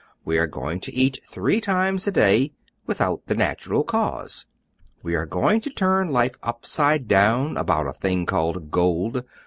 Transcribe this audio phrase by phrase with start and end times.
[0.25, 2.53] We are going to eat three times a day
[2.87, 4.47] Without the natural cause!
[5.03, 9.23] We are going to turn life upside down About a thing called gold!